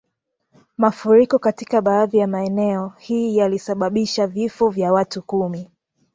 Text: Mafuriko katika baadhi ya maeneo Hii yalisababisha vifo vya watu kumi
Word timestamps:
Mafuriko 0.77 1.39
katika 1.39 1.81
baadhi 1.81 2.17
ya 2.17 2.27
maeneo 2.27 2.93
Hii 2.97 3.37
yalisababisha 3.37 4.27
vifo 4.27 4.69
vya 4.69 4.91
watu 4.93 5.21
kumi 5.21 5.71